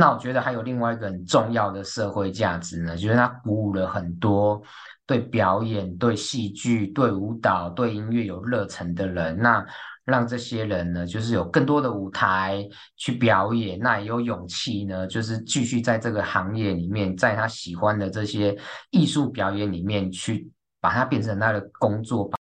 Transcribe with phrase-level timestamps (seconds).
[0.00, 4.62] 那我觉得还有另外一个很重要的社会价值呢，就是它鼓舞了很多
[5.04, 9.36] 对表演、对戏剧、对舞蹈、对音乐有热忱的人。
[9.36, 9.62] 那
[10.06, 12.66] 让这些人呢，就是有更多的舞台
[12.96, 18.56] 去表演，那也有勇气呢，就是继续在这个行业里面，在他喜欢的这些
[18.90, 22.38] 艺术表演里面去把它变成他的工作吧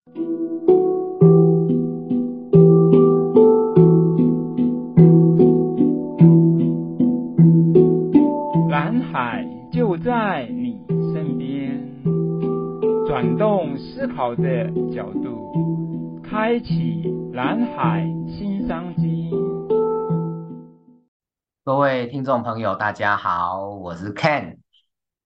[10.37, 10.79] 在你
[11.15, 12.05] 身边，
[13.07, 16.21] 转动思考的角度。
[16.23, 19.31] 开启蓝海新商机。
[21.65, 24.59] 各位听众朋友，大家好，我是 Ken，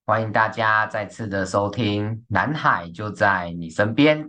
[0.05, 4.23] 欢迎大家再次的收听《南海就在你身边》。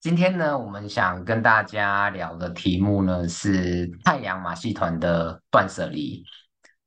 [0.00, 6.24] 今天呢，我们想跟大家聊的题目呢是太阳马戏团的断舍离。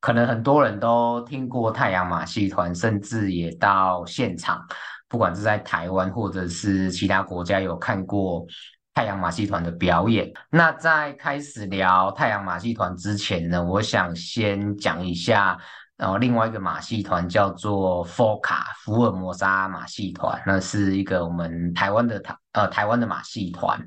[0.03, 4.61] 可能很多人都听过太阳马戏团，甚至也到现场。
[5.07, 8.45] 不管是在台湾或者是其他国家，有看过
[8.93, 10.29] 太阳马戏团的表演。
[10.49, 15.57] 那在开始聊太阳马戏团之前呢，我想先讲一下，
[15.95, 23.79] 然呃，另外一个马戏团叫做 FOCA 福尔摩沙马戏团，那是一个我们台湾的台呃台湾的马戏团。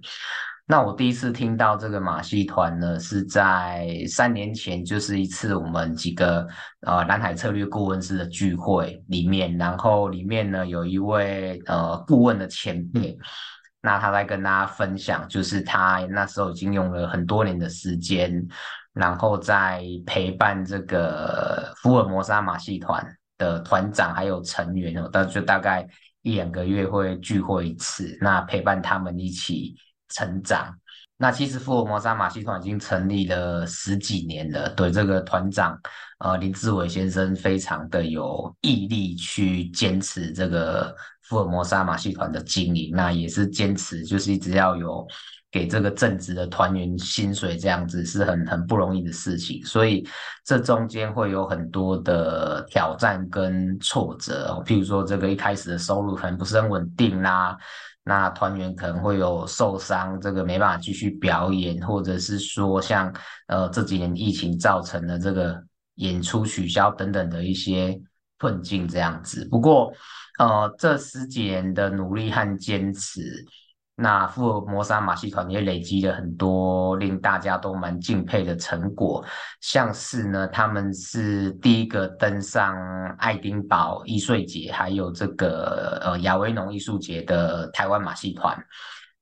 [0.69, 6.45] 那我第一次听到这个马戏团呢，是在三年前，就是一次我们几个
[6.81, 13.17] 呃蓝海策略顾问师的聚会里面，然后里面呢有一位呃顾问的前辈，
[13.81, 18.45] 那他在跟大家分享，就是他那时候已经用了很多年的时间，
[18.93, 23.07] 然后在陪伴这个福尔摩沙马戏团
[23.39, 25.87] 的团长还有成员哦，就大概
[26.23, 29.77] 一两个月会聚会一次，那陪伴他们一起。
[30.09, 30.75] 成长，
[31.17, 34.69] 那其实福尔摩沙马戏团已经成立了十几年了。
[34.71, 35.79] 对这个团长，
[36.19, 45.07] 呃，林志伟先生非常的有毅力去坚持这个福尔摩沙马戏团的经营，那也是坚持就是一直要有
[45.51, 49.65] 给这个正职的团员薪水，这样子是很很不容易的事情。
[49.65, 50.07] 所以
[50.45, 57.57] 这中间会有很多的挑战跟挫折，譬如说这个一开始的收入可能不是很稳定啦。
[58.07, 63.13] 那团员可能会有受伤，这个没办法继续表演，或者是说像
[63.49, 65.61] 呃这几年疫情造成的这个
[65.97, 68.01] 演出取消等等的一些
[68.39, 69.45] 困境这样子。
[69.51, 69.93] 不过
[70.39, 73.45] 呃这十几年的努力和坚持。
[73.99, 79.25] 那福尔摩沙马戏团也累积了很多令大家都蛮敬佩的成果，
[79.63, 82.77] 像是呢，他们是第一个登上
[83.19, 88.55] 爱丁堡艺术节，还有这个呃亚维农艺术节的台湾马戏团，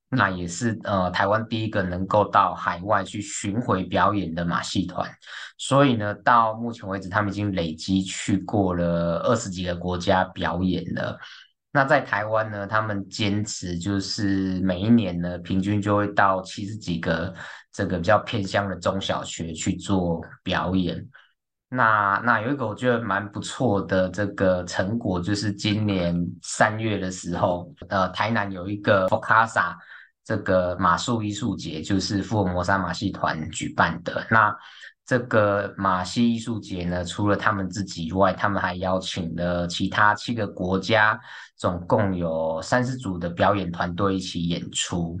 [0.09, 5.09] 那也是呃台湾第一个能够到海外去巡回表演的马戏团，
[5.57, 11.17] 所以呢，到目前为止，他们已经累积去过了二十几个国家表演了。
[11.75, 17.33] 那在台湾呢，他们坚持就是每一年呢，平均就会到七十几个
[17.73, 21.05] 这个比较偏乡的中小学去做表演。
[21.67, 29.75] 那那有一个我觉得蛮不错的这个成果，就是今年三月的时候，呃，台南有一个 FOCASA
[30.23, 34.25] 这个马术艺术节，就是福尔摩沙马戏团举办的。
[34.31, 34.55] 那
[35.05, 41.19] 这个马戏艺术节呢，除了他们自己以外，他们还邀请了其他七个国家，
[41.55, 45.19] 总共有三十组的表演团队一起演出。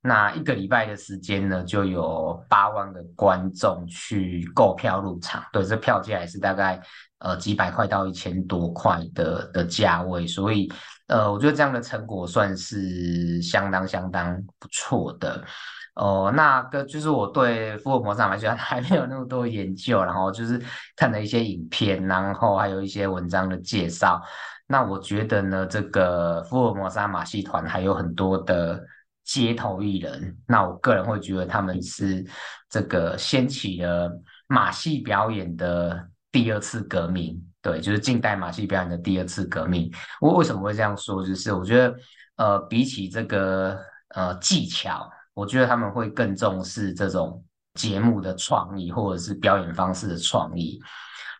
[0.00, 5.44] 那一个礼拜的时间呢，就有八万个观众去购票入场。
[5.52, 6.80] 对，这票价也是大概
[7.18, 10.72] 呃几百块到一千多块的的价位，所以
[11.08, 15.44] 呃，我觉得这样的成果算是相当相当不错的。
[15.96, 20.62] 哦，那个就是我对福尔摩沙马戏团还没有那么多研究，然后就是
[20.94, 24.22] 看了一些影片，然后还有一些文章的介绍。
[24.66, 28.78] 那我觉得呢，这个福尔摩沙马戏团还有很多的
[29.24, 30.36] 街头艺人。
[30.46, 32.22] 那我个人会觉得他们是
[32.68, 34.10] 这个掀起了
[34.48, 39.90] 马戏表演的第二次革命，对，就是近代马戏表演的第二次革命。
[40.20, 41.24] 我为什么会这样说？
[41.24, 41.96] 就是我觉得，
[42.36, 43.78] 呃，比起这个
[44.10, 45.10] 呃技巧。
[45.36, 47.44] 我觉得他们会更重视这种
[47.74, 50.80] 节目的创意，或者是表演方式的创意。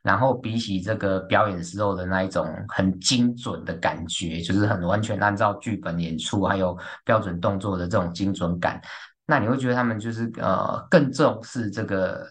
[0.02, 8.81] 然后比起这个表演时候的那一种很精准的感觉，就是很完全按照剧本演出，还有标准动作的这种精准感，
[9.25, 12.25] 那你会觉得他们就是呃更重视这个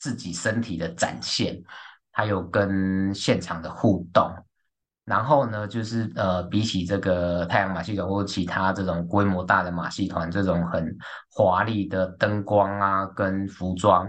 [0.00, 1.62] 自己身体的展现，
[2.10, 4.30] 还有跟现场的互动。
[5.04, 10.96] 然后呢，就是呃，比起这个太阳马戏团或者其他这种规模大的马戏团，这种很
[11.30, 14.08] 华丽的灯光啊，跟服装，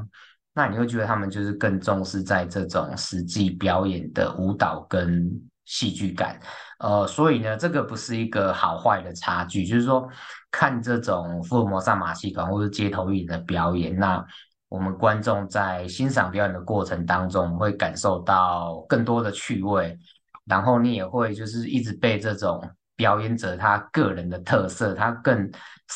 [0.53, 5.29] 那你会觉得他们就是更重视在这种实际表演的舞蹈跟
[5.65, 6.39] 戏剧感，
[6.79, 10.07] 呃，所以呢，这个不是一个好坏的差距，就是说
[10.49, 14.23] 看这种福尔摩沙马戏团或者街头艺人的表演，那
[14.69, 19.97] 我们观众在欣赏表演的过程当中，会感受到更多的趣味，
[20.45, 22.61] 然后你也会就是一直被这种
[22.95, 25.49] 表演者他个人的特色，他更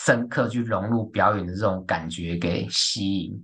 [0.06, 3.44] 深刻去融入表演的这种感觉给吸引。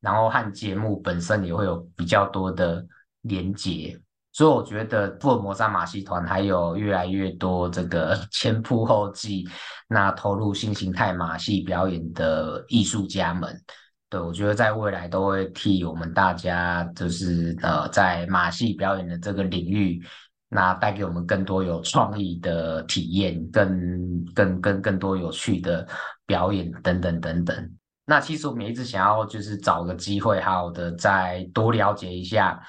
[0.00, 2.84] 然后和节目本身也会有比较多的
[3.22, 3.98] 连接，
[4.30, 9.48] 所以我觉得福尔摩沙马戏团还有越来越多这个 前仆后继，
[9.88, 13.60] 那投入新形态马戏表演的艺术家们，
[14.08, 20.00] 对，我觉得在未来都会替我们大家就是呃在马戏表演的这个领域，
[20.48, 25.86] 那带给我们更多有创意的体验，更更更更多有趣的
[26.24, 27.70] 表演等等等等。
[28.04, 32.60] 那其实我们一直想要，就是找个机会，好好的再多了解一下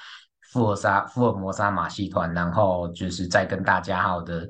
[0.50, 4.48] 福尔沙福尔摩沙马戏团，然后就是再跟大家好好的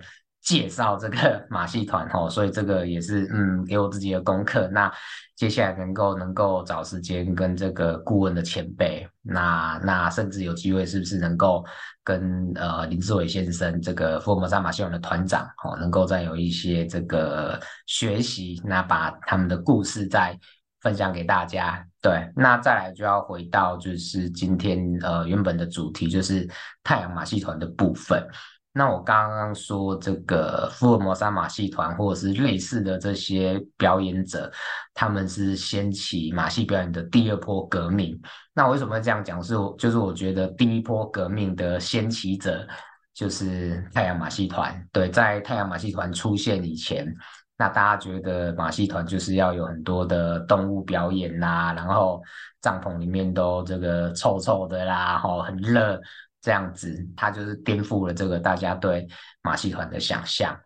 [0.48, 2.30] 介绍这个马戏团 哦。
[2.30, 4.66] 所以这个也是嗯，给我自己的功课。
[4.72, 4.90] 那
[5.36, 11.62] 接下来能够能够找时间跟这个顾问的前辈，那那甚至有机会是不是能够
[12.02, 20.38] 跟呃林志伟先生这个福尔摩沙马戏团的团长哦，能够再有一些这个学习，那把他们的故事再。
[20.80, 26.48] 分享给大家，对，那再来就要回到就是今天呃原本的主题，就是
[26.84, 28.24] 太阳马戏团的部分。
[28.72, 34.50] 那我刚刚说这个福尔摩沙马戏团或者是类似的这些表演者，
[34.94, 38.20] 他们是掀起马戏表演的第二波革命。
[38.54, 39.42] 那我为什么会这样讲？
[39.42, 42.66] 是，就是我觉得第一波革命的掀起者
[43.14, 44.86] 就是太阳马戏团。
[44.92, 47.12] 对，在太阳马戏团出现以前。
[47.60, 52.22] 那大家觉得马戏团就是要有很多的动物表演呐、啊，然后
[52.60, 56.00] 帐篷里面都这个臭臭的啦，吼很热
[56.40, 59.06] 这样子，它就是颠覆了这个大家对
[59.42, 60.58] 马戏团的想象。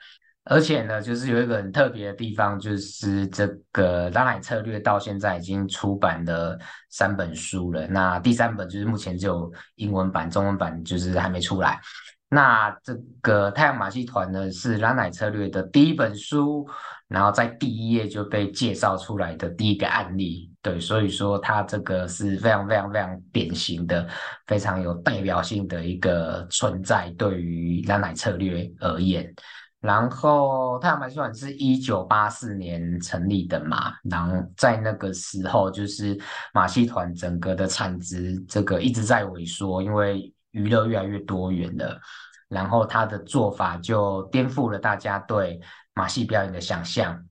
[0.44, 6.58] 而且呢，就是有一个很特别的地方，就是这个拉奶策略到现在已经出版了
[6.90, 11.80] 三本书了，那第三本就是目前只有英文版，中文版就是还没出来。
[12.28, 16.66] 那这个太阳马戏团呢，是拉奶策略的第一本书，
[17.12, 24.09] 然后在第一页就被介绍出来的第一个案例，对，所以说它这个是非常非常非常典型的，
[24.47, 29.31] 非常有代表性的一个存在，对于蓝奶策略而言。
[29.79, 36.17] 然后太阳马戏团是一九八四年成立的嘛，然后在那个时候就是
[36.55, 42.00] 马戏团整个的产值这个一直在萎缩，因为娱乐越来越多元了，
[42.49, 45.61] 然后他的做法就颠覆了大家对
[45.94, 47.25] 马戏表演的想象。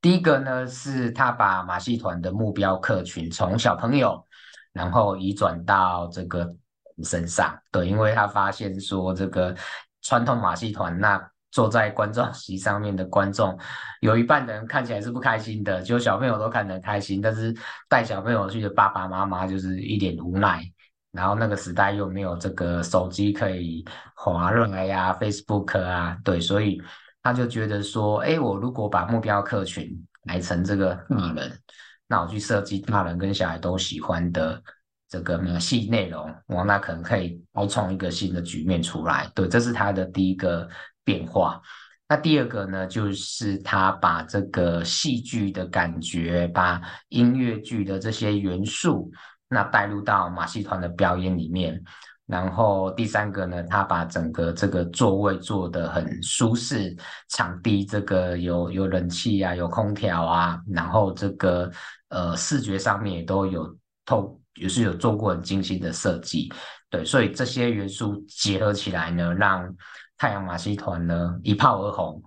[0.00, 4.24] 第一个呢，是他把马戏团的目标客群从小朋友，
[4.72, 6.54] 然后移转到这个
[7.02, 7.58] 身上。
[7.72, 9.54] 对，因为他发现说，这个
[10.02, 11.20] 传统马戏团那
[11.50, 13.58] 坐在观众席上面的观众，
[14.00, 17.52] 有一半的人看起来是不开心的，就小朋友都看得开心，但是
[17.88, 20.62] 带小朋友去的爸爸妈妈就是一脸无奈。
[21.10, 23.84] 然后那个时代又没有这个手机可以
[24.14, 26.80] 滑来呀，Facebook 啊，对，所以
[27.28, 29.94] 他就觉得说，哎，我如果把目标客群
[30.26, 31.60] 改成这个大人，
[32.06, 34.62] 那我去设计大人跟小孩都喜欢的
[35.10, 39.30] 这个马戏内容，哇，那可能可以开创一个新的局面出来。
[39.34, 40.66] 对，这是他的第一个
[41.04, 41.60] 变化。
[42.08, 49.12] 那第二个呢，就是他把这个戏剧的感觉，把音乐剧的这些元素。
[49.50, 51.82] 那带入到马戏团的表演里面，
[52.28, 56.94] 然后第三个呢，他把整个这个座位做得很舒适，
[57.30, 61.72] 场地这个有有冷气啊，有空调啊，然后这个
[62.10, 66.52] 呃视觉上面也都有透，也是有做过很精心的设计，
[66.90, 69.74] 对，所以这些元素结合起来呢，让
[70.18, 72.22] 太阳马戏团呢一炮而红，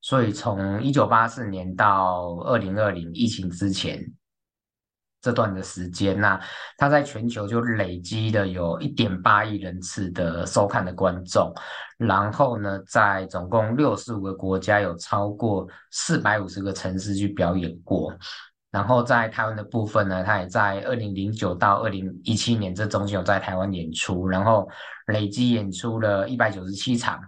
[0.00, 4.02] 所以从一九八四年到二零二零疫情之前。
[5.22, 6.38] 这段的时间，那
[6.76, 11.54] 他在全球就累积了有一点八亿人次的收看的观众，
[11.96, 18.12] 然后呢，在总共六十五个国家有超过四百五十个城市去表演过，
[18.72, 24.68] 然后在台湾的部分呢，他也在二零零九到二零一七年这中间有在台湾演出，然后
[25.06, 27.20] 累计演出了一百九十七场，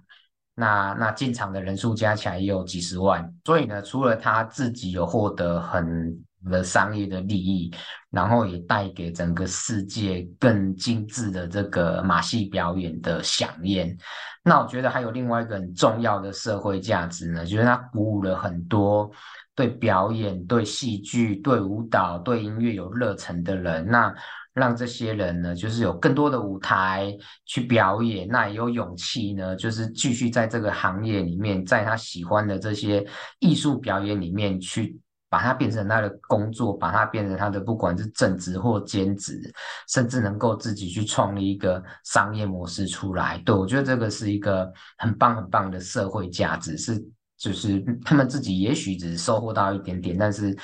[0.57, 6.19] 那那进场的人数加起来也有几十万，所以呢，除了他自己有获得很
[6.51, 7.71] 的商业的利益，
[8.11, 13.97] 然后也带给整个世界更精致的这个马戏表演的饗宴。
[14.43, 19.11] 那我觉得还有另外一个很重要的社会价值呢，就是它鼓舞了很多
[19.55, 23.87] 对表演、对戏剧、对舞蹈、对音乐有热忱的人。
[23.87, 24.15] 那
[24.53, 27.13] 让这些人呢，就是有更多的舞台
[27.45, 33.05] 去表演，那也有勇气呢，就是继续在这个行业里面，在他喜欢的这些
[33.41, 34.97] 艺术表演里面去
[35.35, 39.53] 把它变成他的工作，把它变成他的不管是正职或兼职，
[39.89, 43.37] 甚至能够自己去创立一个商业模式出来。
[43.45, 47.05] 对，我觉得这个是一个很棒很棒的社会价值，是
[47.37, 50.57] 就是他们自己也许只是收获到一点点，但是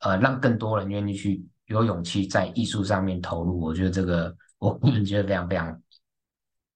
[0.00, 1.46] 呃，让更多人愿意去。
[1.66, 5.82] 有勇气在艺术上面投入，我觉得这个我个人觉得非常非常。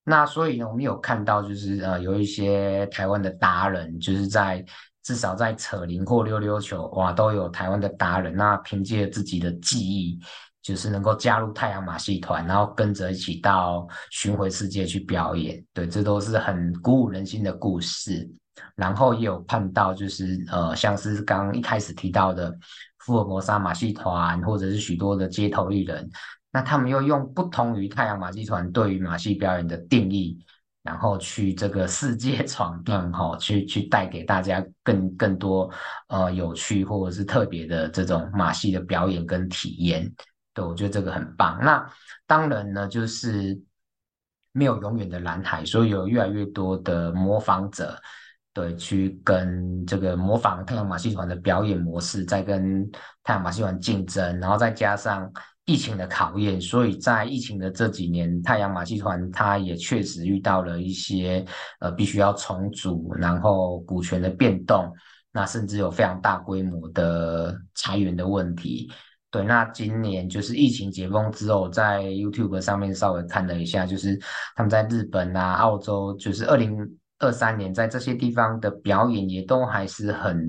[0.03, 4.65] 那所以呢，我们有看到就是呃有一些台湾的达人，就是在
[5.03, 8.35] 至少在扯铃或溜溜球哇都有台湾的达人。
[8.35, 10.19] 那凭借自己的技艺，
[10.61, 15.63] 就是能够加入太阳马戏团，然后跟着一起到巡回世界去表演。
[15.73, 18.29] 对，这都是很鼓舞人心的故事。
[18.75, 22.57] 然后也有看到就是呃像是刚刚一开始提到的。
[23.03, 26.07] 福尔摩沙马戏团，或者是许多的街头艺人，
[26.51, 30.37] 那他们又用不同于太阳马戏团对于马戏表演的定义，
[30.83, 35.71] 然后去这个世界 闯荡，哈，去去带给大家更更多
[36.07, 40.11] 呃有趣或者是特别的这种马戏的表演跟体验。
[40.53, 41.59] 对，我觉得这个很棒。
[41.63, 41.85] 那
[42.25, 43.59] 当然呢，就是
[44.51, 47.99] 没有永远的蓝海，所以有越来越多的模仿者。
[48.53, 52.85] 对，去跟这个模仿太阳马戏团的表演模式，再跟
[53.23, 55.31] 太阳马戏团竞争，然后再加上
[55.65, 61.45] 疫情的考验，所以在疫情的这几年，太阳马戏团它也确实遇到了一些
[61.79, 64.91] 呃必须要重组，然后股权的变动，
[65.31, 68.91] 那甚至有非常大规模的裁员的问题。
[69.29, 74.19] 对，那今年就是疫情解封之后，在 YouTube 上面稍微看了一下，就是
[74.55, 76.77] 他们在日本啊、澳洲，就是二零。
[77.23, 80.43] 二三年在这些地方的表演也都还是很，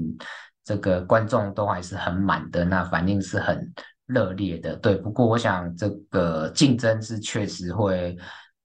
[0.65, 3.71] 这个观众都还是很满的，那反应是很
[4.13, 4.77] 热烈的。
[4.77, 8.17] 对，不过我想这个竞争是确实会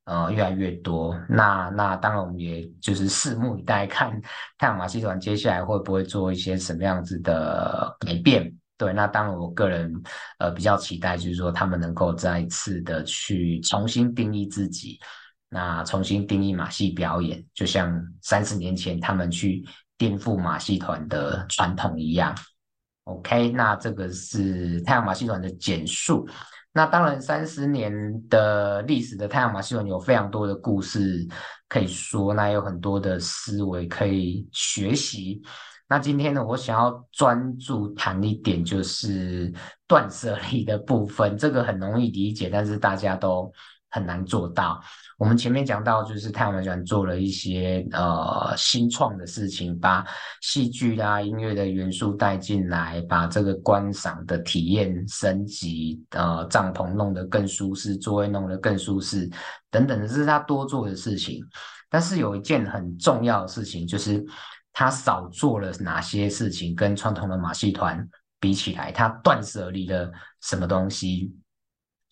[0.06, 1.18] 呃越来越多。
[1.28, 4.12] 那那当然我们也就是拭目以待，看
[4.58, 8.54] 太阳马戏团接下来会不会做一些什么样子的改变。
[8.78, 9.92] 对，那当然我个人
[10.38, 15.00] 呃比较期待，就是说他们能够再一次的去重新定义自己。
[15.50, 19.66] 那重新定义马戏表演，就像三十年前他们去
[19.98, 22.36] 颠覆马戏团的传统一样。
[23.08, 26.28] OK，那这个是太阳马戏团的简述。
[26.74, 27.92] 那当然，三十年
[28.28, 31.26] 的历史的太阳马戏团有非常多的故事
[31.70, 35.42] 可以说，那有很多的思维可以学习。
[35.88, 39.52] 那今天呢，我想要专注谈一点，就是
[39.88, 41.38] 断舍离的部分。
[41.38, 43.50] 这个很容易理解，但是大家都
[43.90, 44.82] 很难做到。
[45.18, 50.06] 我们前面讲到，就是太阳马戏团做了一些呃新创的事情，把
[50.42, 59.28] 戏剧啦、音乐的元素带进来，把这个观赏的体验升级，呃，帐篷弄得更舒适，座位弄得更舒适，
[59.72, 61.44] 等等的，这是他多做的事情。
[61.90, 64.24] 但是有一件很重要的事情，就是
[64.72, 68.08] 他少做了哪些事情，跟传统的马戏团
[68.40, 71.34] 比起来，他断舍离了什么东西？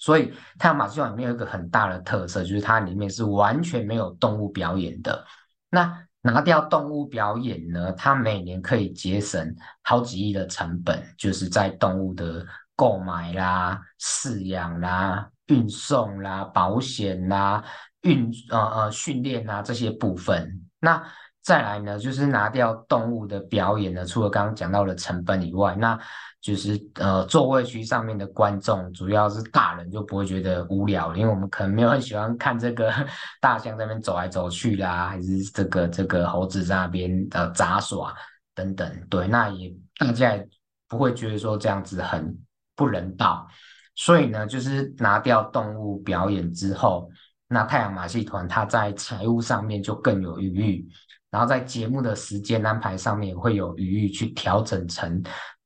[0.05, 5.25] 所以太阳马戏团里面有一个很大的特色，就是它里面是完全没有动物表演的。
[5.67, 12.45] 那拿掉动物表演呢，它每年可以节省好几亿的成本，就是在动物的
[12.75, 17.63] 购买啦、饲养啦、运送啦、保险啦、
[18.01, 20.61] 运呃呃训练啦这些部分。
[20.79, 21.03] 那
[21.41, 25.99] 再来呢，就是拿掉动物的表演呢，除了刚刚讲到的成本以外，那
[26.45, 32.93] 就是呃，座位区上面的观众主要是大人，就不会觉得无聊，因为我们可能没有很喜欢看这个
[33.41, 38.13] 大象在那边走来走去啦，还是这个这个猴子在那边呃杂耍
[38.53, 40.47] 等等，对，那也大家也
[40.87, 42.37] 不会觉得说这样子很
[42.75, 43.47] 不人道，
[43.95, 47.09] 所以呢，就是拿掉动物表演之后，
[47.47, 50.87] 那太阳马戏团它在财务上面就更有余裕，
[51.31, 55.23] 然后在节目的时间安排上面也会有余裕去调整成。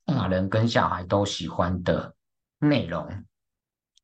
[0.10, 2.14] 大人跟小孩都喜欢的
[2.60, 3.08] 内容，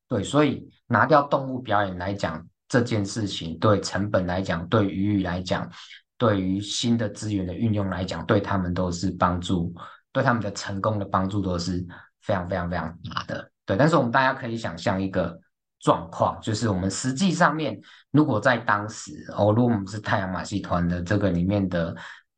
[0.07, 5.69] 对，所以拿掉动物表演来讲这件事情，对成本来讲，对鱼鱼来讲，
[6.17, 9.73] 对于新的资源的运用来讲，对他们都是帮助，
[10.11, 11.85] 对他们的成功的帮助都是
[12.21, 13.51] 非常非常非常大的。
[13.65, 15.37] 对，但是我们大家可以想象一个
[15.79, 17.79] 状况，就是我们实际上面，
[18.11, 21.95] 如果在当时，哦，如果我们是太阳马戏团的这个里面的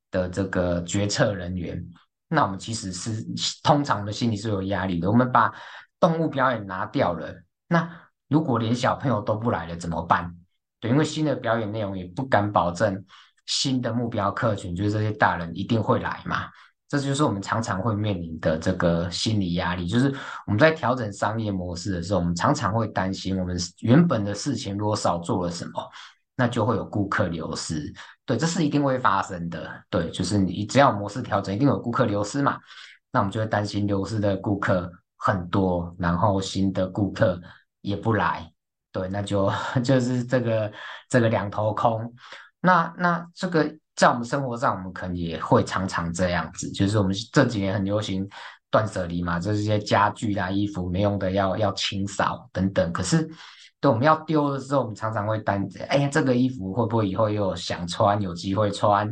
[0.09, 1.86] 的这个决策人员。
[2.29, 3.25] 那我们其实是
[3.63, 5.10] 通常的心里是有压力的。
[5.10, 5.51] 我们把
[6.00, 7.34] 动物表演拿掉了，
[7.67, 7.89] 那
[8.27, 10.36] 如果连小朋友都不来了怎么办？
[10.79, 13.03] 对，因为新的表演内容也不敢保证
[13.46, 16.48] 新的目标客群，就是这些大人一定会来嘛。
[16.89, 20.07] 这就是我们常常会面临的这个心理压力，就是
[20.46, 25.91] 我们在调整商业模式的时候，我们常常会担心，我们原本的事情如果少做了什么，
[26.36, 27.93] 那就会有顾客流失。
[28.27, 29.84] 对，这是一定会发生的。
[29.89, 32.60] 对，就是你只要模式调整，一定有顾客流失嘛。
[33.12, 37.41] 那我们就会担心流失的顾客很多，然后新的顾客
[37.81, 38.48] 也不来。
[38.91, 39.51] 对，那就
[39.84, 40.72] 就是这个
[41.10, 42.13] 这个两头空。
[42.60, 43.75] 那那这个。
[43.98, 48.29] 在我们生活上，我们可能也会常常这样子，就是我们这几年很流行
[48.77, 52.93] 断舍离嘛，就是这些家具啊、衣服没用的要要清扫等等。
[52.93, 53.27] 可是，
[53.81, 59.12] 对我们要丢的时候，我们常常会担心，哎呀，这个衣服会不会以后又想穿，有机会穿？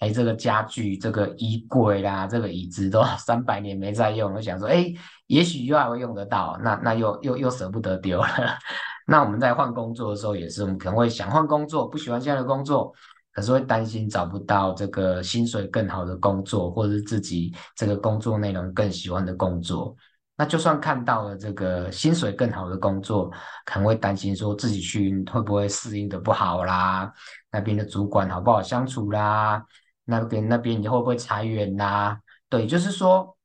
[0.00, 4.92] 哎这个家具、这个衣柜啦、这个椅子都 三百年没再用，我想说，哎，
[5.28, 8.28] 也许又还会用得到，那那又又又舍不得丢了。
[9.06, 12.92] 那我们在换工作的时候也是，我们可能会想换工作，不喜欢现在的工作。
[13.34, 19.94] 可是会担心找不到这个薪水更好的工作，或者是自己这个工作内容更喜欢的工作。
[20.36, 23.30] 那就算看到了这个薪水更好的工作，
[23.64, 27.12] 可能会担心说自己去会不会适应的不好啦，
[27.52, 29.64] 那边的主管好不好相处啦，
[30.04, 32.20] 那边那边你会不会裁员啦？
[32.48, 33.36] 对，就是说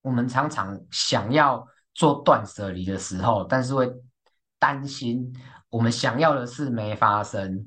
[0.00, 3.92] 我们常常想要做断舍离的时候，但是会
[4.60, 5.32] 担心
[5.70, 7.66] 我们想要的事没发生。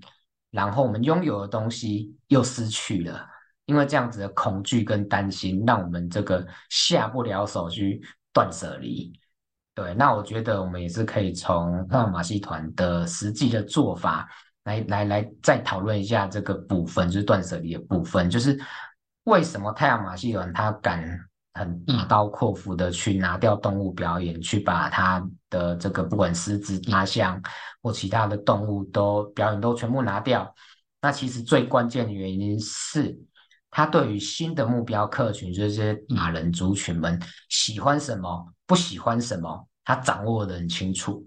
[0.56, 3.28] 然后我们拥有的东西又失去了，
[3.66, 9.12] 因为这样子的恐惧跟担心，让我们这个下不了手去断舍离。
[9.74, 14.26] 对，那我觉得我们也是可以从太阳马戏团的实际的做法
[14.64, 18.58] 来来来再讨论一下这个部分，就是断舍离的部分，就是
[19.26, 21.20] 为什么太阳马戏团它敢。
[21.56, 27.42] 很大刀阔斧的去拿掉动物表演，去把它的这个不管狮子、大象
[27.82, 30.54] 或其他的动物都表演都全部拿掉。
[31.02, 33.18] 那其实最关键的原因是，
[33.72, 41.26] 他对于新的目标客群，就是这些大人族群们喜欢什么、不喜欢什么，他掌握的很清楚。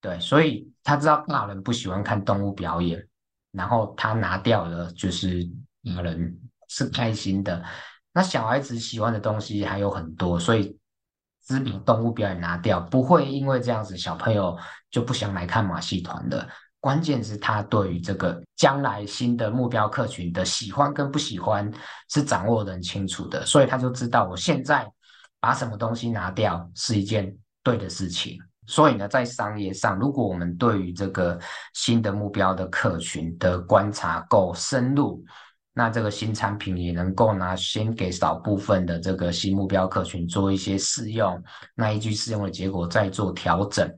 [0.00, 3.06] 对，所以他知道大人不喜欢看动物表演，
[3.52, 5.48] 然后他拿掉了，就是
[5.94, 6.36] 大人
[6.68, 7.62] 是开心的。
[8.14, 10.78] 那小孩子喜欢的东西还有很多，所以
[11.44, 14.56] 知名动物表演拿掉，不会因为这样子小朋友
[14.90, 16.48] 就不想来看马戏团的。
[16.80, 21.70] 关键是他对于这个将来新的目标客群的喜欢跟不喜欢
[22.10, 24.86] 是掌握得很清楚的，所以他就知道我现在
[25.40, 28.38] 把什么东西拿掉是一件对的事情。
[28.66, 31.38] 所以呢，在商业上，如果我们对于这个
[31.72, 35.24] 新的目标的客群的观察够深入，
[35.76, 41.42] 那这个新产品也能够拿先给少部分的这个新目标客群做一些试用，
[41.74, 43.92] 那依据试用的结果再做调整，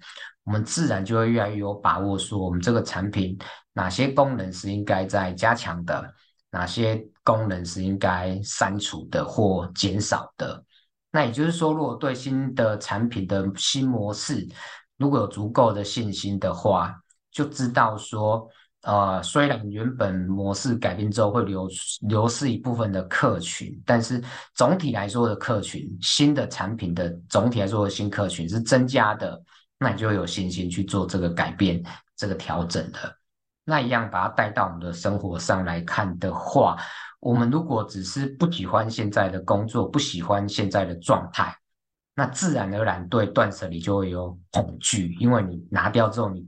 [0.45, 3.37] 我们自然就会越来越有把握，说我们这个产品
[3.75, 6.03] 哪些功能是应该再加强的，
[6.51, 10.65] 哪些功能是应该删除的或减少的。
[11.11, 14.49] 那也就是说，如果对新的产品的新模式
[14.97, 16.95] 如果有足够的信心的话，
[17.31, 18.49] 就知道说。
[18.87, 21.69] 呃，虽然原本模式改变之后会流
[22.03, 24.23] 流失一部分的客群，但是
[24.55, 29.43] 总体来说的客群，新的产品的总体来说的新客群是增加的，
[29.81, 31.83] 那你就有信心去做这个改变、
[32.15, 32.99] 这个调整的。
[33.65, 36.77] 那一样把它带到我们的生活上来看的话，
[37.19, 41.53] 我们如果只是不喜欢现在的工作，不喜欢现在的状态，
[42.15, 46.47] 那自然而然对断舍离就会有恐惧，因为你拿掉之后你。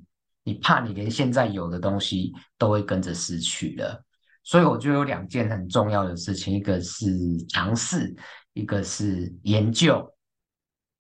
[0.49, 4.03] 你怕你连现在有的东西都会跟着失去了，
[4.43, 7.07] 所以我就有两件很重要的事情，一个是
[7.51, 8.17] 尝试，
[8.55, 10.11] 一个是研究。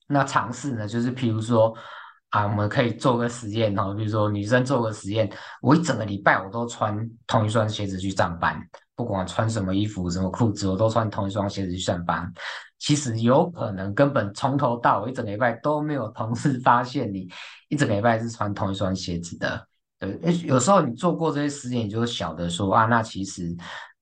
[0.06, 1.74] 那尝试呢，就是譬如说
[2.28, 5.30] 啊，我们可以做个实验哦，比如说女生做个实验，
[5.62, 8.62] 我一整个礼拜我都穿同一双鞋子去上班，
[8.94, 12.30] 不管穿什么衣服、什么裤子，我都穿同一双鞋子去上班。
[12.78, 17.28] 其实有可能根本从头到尾一整个礼拜都没有同事发现你
[17.68, 19.66] 一整个礼拜是穿同一双鞋子的。
[19.98, 23.52] 对，有时候你做过这些实验，你就晓得说啊，那其实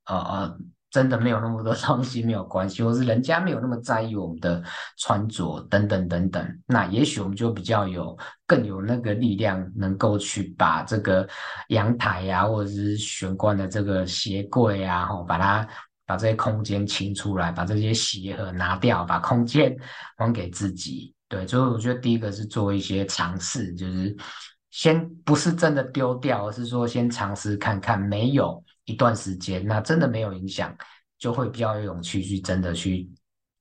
[0.04, 0.56] 呃呃
[0.90, 4.62] 真的没有那么多东西没有关系，或是人家没有那么在意我们的
[4.98, 6.58] 穿着等等等等。
[6.66, 11.26] 那也许我们就比较有更有那个力量，能够去把这个
[11.68, 15.66] 阳台呀、或者是玄关的这个鞋柜啊，吼把它。
[16.06, 19.76] 把这些空间清出来，把这些鞋盒拿掉，把空间
[20.16, 21.12] 还给自己。
[21.28, 24.16] 对，所以我觉得第一个是做一些尝试，就是
[24.70, 30.72] 先不是真的丢掉，而是说先尝试看看，没有一段时间，那真的没有影响，
[31.18, 33.10] 就会比较有勇气去真的去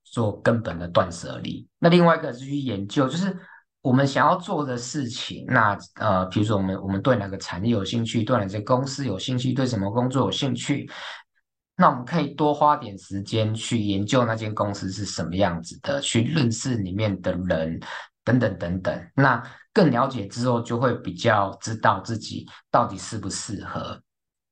[0.04, 1.68] 做根本的断舍离。
[1.80, 3.36] 那另外一个是去研究，就是
[3.82, 10.88] 我们想要做的事情，那呃，比如说我们我们对哪个产业有兴趣，对哪些公司有兴趣，对什么工作有兴趣。
[11.78, 17.80] 那我们可以多花点时间去研究那间公司是什么样子的，去认识里面的人，
[18.24, 19.08] 等等等等。
[19.14, 24.02] 那更了解之后，就会比较知道自己到底适不适合。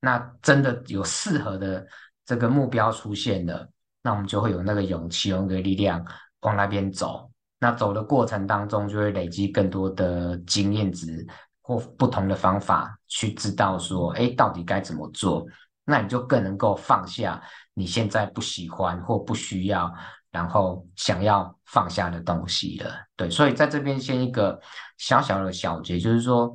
[0.00, 1.86] 那真的有适合的
[2.26, 3.66] 这个目标出现了，
[4.02, 6.04] 那我们就会有那个勇气，有那个力量
[6.40, 7.30] 往那边走。
[7.58, 11.26] 那走的过程当中，就会累积更多的经验值
[11.62, 15.46] 或不同的方法，去知道说，哎，到底该怎么做。
[15.84, 17.42] 那你就更能够放下
[17.74, 19.92] 你现在不喜欢或不需要，
[20.30, 22.90] 然后想要放下的东西了。
[23.16, 24.58] 对，所以在这边先一个
[24.98, 26.52] 小小的小结，就是说，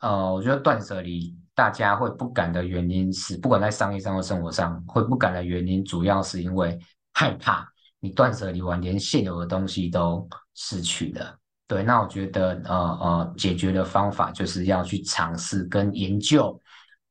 [0.00, 6.78] 呃，我觉得断舍离大家会不敢的原因是，不管在商业上或生活上会不敢的原因，主要是因为
[7.12, 11.36] 害怕你断舍离完，连现有的东西都失去了。
[11.66, 16.58] 对，那我觉得，呃呃，解决的方法就是要去尝试跟研究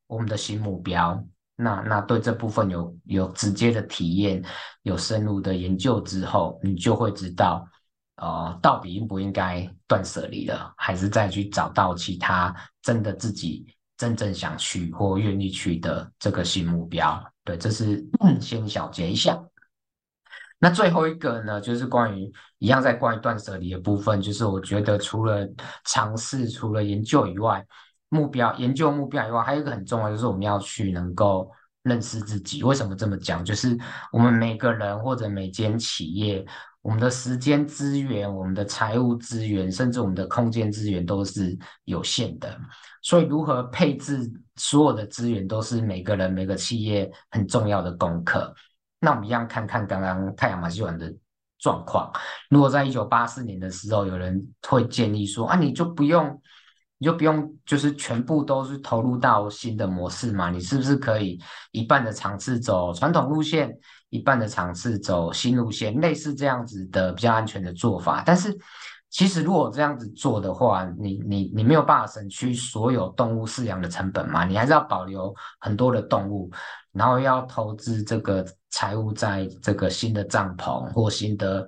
[0.08, 1.24] 我们的新目标。
[1.62, 4.42] 那那对这部分有有直接的体验，
[4.84, 7.68] 有深入的研究之后，你就会知道，
[8.16, 13.68] 呃，到底应不应该断舍离了，还是再去找到其他真的自己
[13.98, 17.22] 真正想去或愿意去的这个新目标。
[17.44, 18.02] 对，这是
[18.40, 19.38] 先小结一下。
[20.60, 25.46] 那最后一个呢，就是关于一样在关于断舍离的部分，就是我觉得除了
[25.84, 27.66] 尝试、除了研究以外。
[28.10, 31.50] 目标研究目标以外，还有一个很重要，就是我们要去能够
[31.84, 32.64] 认识自己。
[32.64, 33.46] 为什么这么讲？
[33.46, 33.78] 就是
[34.12, 36.44] 我们每个人或者每间企业，
[36.82, 42.60] 我们的时间资源、我们的财务资源，甚至我们的空间资源都是有限的。
[43.02, 48.54] 所以，如何配置所有的资源，都是每个人、每个企业很重要的功课。
[49.00, 51.14] 那我们一样看看刚刚太阳马戏团的
[51.60, 52.12] 状况。
[52.50, 56.42] 如果在一九八四年的时候，有人会建议说：“啊，你就不用。”
[57.02, 60.50] 你就不用，就是全部都是投入到新的模式嘛？
[60.50, 61.40] 你是不是可以
[61.72, 63.74] 一半的场次走传统路线，
[64.10, 68.22] 一半的场次走新路线，类似这样子的比较安全的做法？
[68.26, 68.54] 但是，
[69.10, 74.44] 其实如果这样子做的话，你你你没有办法省去所有动物饲养的成本嘛？
[74.44, 76.52] 你还是要保留很多的动物，
[76.92, 81.66] 然后要投资这个财务在这个新的帐篷或新的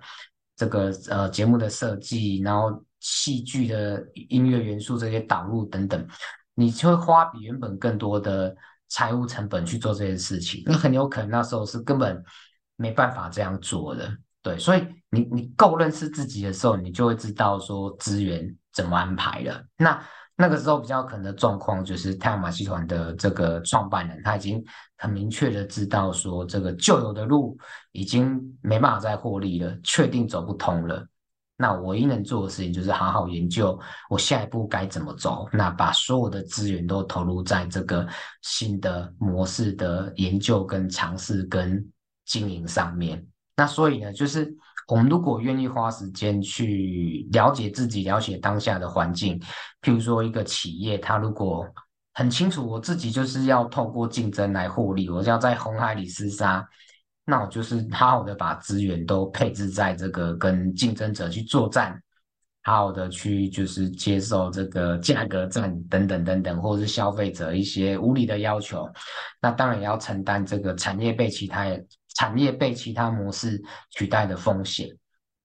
[0.57, 2.83] 这个呃节目的设计，然后。
[3.01, 6.07] 戏剧的音乐元素，这些导入等等，
[6.55, 8.55] 你就会花比原本更多的
[8.87, 12.23] 财务成本去做这件事情，那很有可能那时候是根本
[12.75, 14.09] 没办法这样做的。
[14.43, 19.63] 对，所以你你够认识自己的时候，你就会知道说资源怎么安排了。
[19.77, 20.03] 那
[20.35, 24.63] 那个时候比较可能的状况就是太阳马戏团的这个创办人他已经
[24.97, 27.55] 很明确的知道说这个旧有的路
[27.91, 31.07] 已经没办法再获利了，确定走不通了。
[31.61, 35.47] 那唯一能做的事情就是好好研究我下一步该怎么走。
[35.53, 38.07] 那把所有的资源都投入在这个
[38.41, 41.87] 新的模式的研究、跟尝试、跟
[42.25, 43.23] 经营上面。
[43.55, 44.51] 那所以呢，就是
[44.87, 49.39] 我们如果愿意花时间去了解自己、了解当下的环境，
[49.83, 51.67] 譬如说一个企业，它如果
[52.13, 56.67] 很清楚我自己就是要透过竞争来获利，我就要在红海里厮杀。
[57.31, 61.97] 那我就是好好的把资源都配置在这个跟竞争者去作战，
[62.61, 68.85] 好好的去就是接受这个价格战等等等等，或者是消费者一些无理的要求。
[69.41, 71.65] 那当然也要承担这个产业被其他
[72.15, 74.89] 产业被其他模式取代的风险。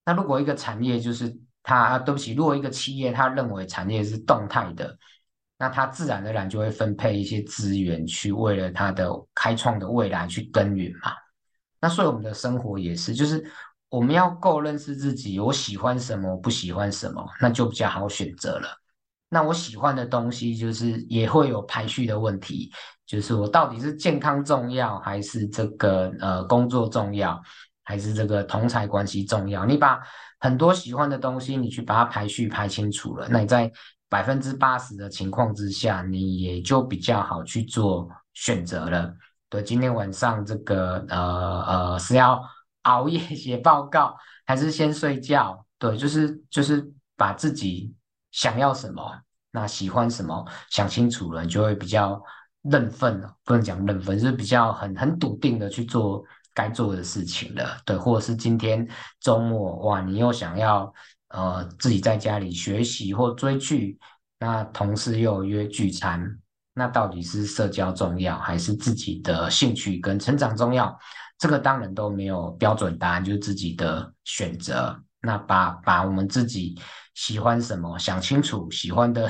[0.05, 4.99] 那如果一个产业就是它，对不起，如果一个企业它认为产业是动态的，
[5.57, 11.12] 那它自然而然就会分配一些资源去为了它的开创的未来去耕耘嘛。
[11.81, 13.45] 那所以我们的生活也是，就是
[13.89, 18.69] 我们要够认识自己，我喜欢什么，不喜欢什么，那就比较好选择了。
[19.29, 22.71] 那我喜欢的东西，就是也会有排序的问题，
[23.05, 27.41] 就是我到底是健康重要，还是这个呃工作重要，
[27.85, 29.67] 还是这个同侪关系重要？
[29.67, 30.01] 你把
[30.39, 33.71] 很多喜欢的东西，你去把它排序排清楚了，那你在
[34.09, 39.12] 百分之八十的情况之下，你也就比较好去做选择了。
[39.62, 42.42] 今天晚上这个呃呃是要
[42.83, 45.66] 熬夜写报告，还是先睡觉？
[45.79, 47.92] 对，就是就是把自己
[48.31, 49.03] 想要什么，
[49.51, 52.23] 那喜欢什么想清楚了，你就会比较
[52.62, 53.35] 认份了。
[53.45, 57.77] 不能讲认份，就是比较很很笃定的去做该做的事情了。
[57.85, 58.88] 对，或者是今天
[59.21, 60.92] 周末哇，你又想要
[61.29, 63.99] 呃自己在家里学习或追剧，
[64.38, 66.38] 那同事又约聚餐。
[66.79, 70.95] 那到底是社交重要，还是自己的兴趣跟成长重要？
[71.39, 74.95] 这个当然都没有标准答案，就是自己的选择。
[75.23, 76.79] 那把把我们自己
[77.15, 79.27] 喜欢什么想清楚，喜欢的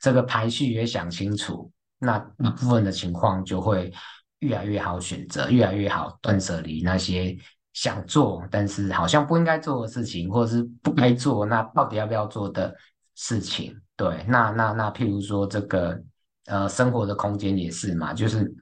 [0.00, 3.92] 这个排序也想清楚，那一部分的情况就会
[4.38, 7.36] 越来越好选择，越来越好断舍离那些
[7.72, 12.72] 想做但是好像不应该做的事情，或者是不该做那到底要不要做的
[13.16, 13.76] 事情。
[13.96, 16.00] 对，那那那譬如说这个
[16.46, 18.52] 呃生活的空间也是嘛，就是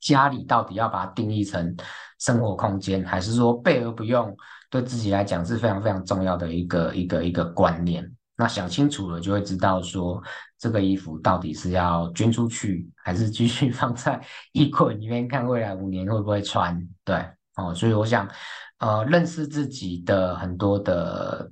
[0.00, 1.76] 家里到底要把它定义成
[2.18, 4.36] 生活空间，还是说备而不用，
[4.70, 8.10] 对自己来讲是非常非常重要的一个一个一个观念。
[8.36, 10.20] 那想清楚了，就会知道说
[10.58, 14.20] 这个衣服到底是要捐出去，还是继续 放在
[14.52, 16.76] 衣柜里面，看未来五年会不会穿。
[17.04, 17.24] 对，
[17.54, 18.28] 哦，所以我想，
[18.78, 21.48] 呃，认识自己的很多的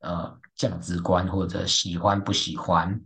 [0.00, 3.00] 呃价值观或者喜欢不喜欢，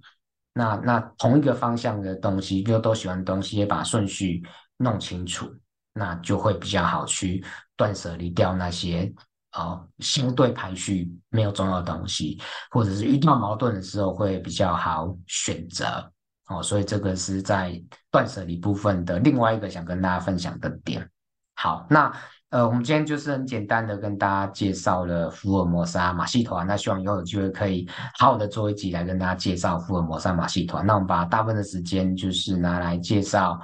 [0.58, 4.42] 那那同一个方向的东西，又都喜欢东西，也把顺序
[4.76, 5.48] 弄清楚，
[5.94, 7.44] 那就会比较好去
[7.76, 9.14] 断舍离掉那些。
[9.52, 12.38] 哦，相对排序没有重要的东西，
[12.70, 16.12] 或者是遇到矛盾的时候会比较好选择
[16.48, 21.08] 哦，所以这个是在断舍离部分的另外一个想跟大家分享的点。
[21.54, 22.12] 好，那
[22.50, 27.86] 呃，我们今天就是很简单的跟大家介绍了福尔摩沙马戏团，那希望以后有机会可以
[28.18, 30.84] 好好的做一集来跟大家介绍福尔摩沙马戏团。
[30.86, 33.60] 那我们把大部分的时间就是拿来介绍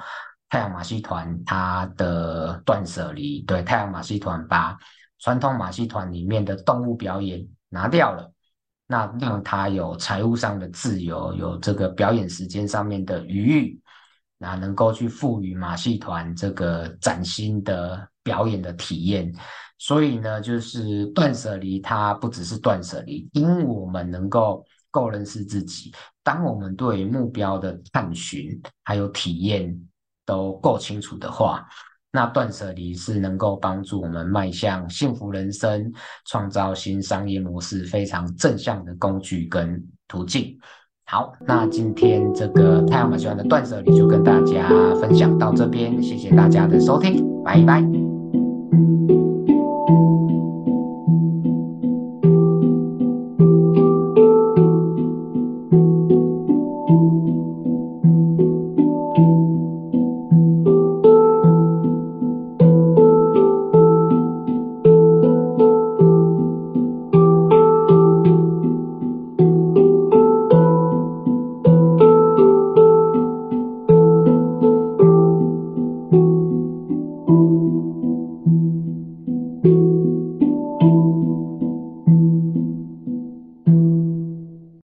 [0.51, 4.77] 太阳马戏团它的断舍离，对，太阳马戏团把。
[5.21, 8.31] 传统马戏团里面的动物表演拿掉了，
[8.87, 13.81] 那让他有财务上的自由，有这个表演时间上面的余裕，
[14.37, 19.33] 那能够去赋予马戏团这个崭新的表演的体验。
[19.79, 25.93] 所以呢，就是断舍离，它不只是断舍离，因我们能够够认识自己，
[26.25, 29.79] 当我们对目标的探寻还有体验
[30.27, 31.65] 都够清楚的话。
[32.17, 35.93] 那断舍离是能够帮助我们迈向幸福人生、
[36.27, 40.57] 创造新商业模式非常正向的工具跟途径。
[41.07, 44.69] 好，那今天这个太阳马戏团的断舍离就跟大家
[45.01, 47.94] 分享到这边，谢谢大家的收听，拜拜。